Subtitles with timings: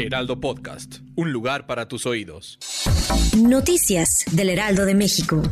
[0.00, 2.58] Heraldo Podcast, un lugar para tus oídos.
[3.36, 5.42] Noticias del Heraldo de México.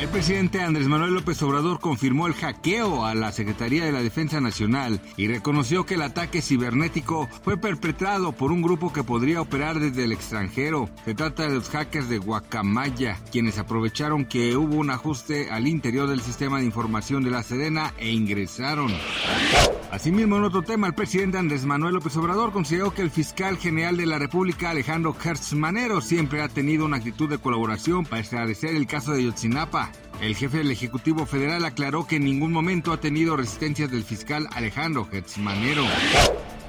[0.00, 4.40] El presidente Andrés Manuel López Obrador confirmó el hackeo a la Secretaría de la Defensa
[4.40, 9.78] Nacional y reconoció que el ataque cibernético fue perpetrado por un grupo que podría operar
[9.78, 10.88] desde el extranjero.
[11.04, 16.08] Se trata de los hackers de Guacamaya, quienes aprovecharon que hubo un ajuste al interior
[16.08, 18.90] del sistema de información de la Sedena e ingresaron.
[19.90, 23.96] Asimismo, en otro tema, el presidente Andrés Manuel López Obrador consideró que el fiscal general
[23.96, 28.76] de la República, Alejandro Hertz Manero, siempre ha tenido una actitud de colaboración para esclarecer
[28.76, 29.90] el caso de Yotzinapa.
[30.20, 34.46] El jefe del Ejecutivo Federal aclaró que en ningún momento ha tenido resistencias del fiscal
[34.52, 35.82] Alejandro Hertz Manero.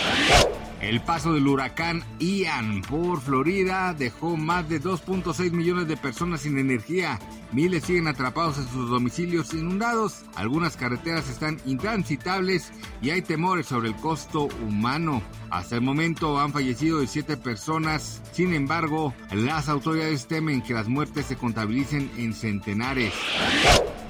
[0.82, 6.58] El paso del huracán Ian por Florida dejó más de 2.6 millones de personas sin
[6.58, 7.20] energía.
[7.52, 10.24] Miles siguen atrapados en sus domicilios inundados.
[10.34, 15.22] Algunas carreteras están intransitables y hay temores sobre el costo humano.
[15.50, 18.20] Hasta el momento han fallecido 17 personas.
[18.32, 23.12] Sin embargo, las autoridades temen que las muertes se contabilicen en centenares.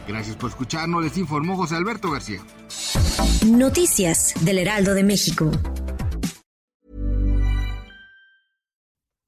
[0.08, 1.04] Gracias por escucharnos.
[1.04, 2.40] Les informó José Alberto García.
[3.46, 5.50] Noticias del Heraldo de México.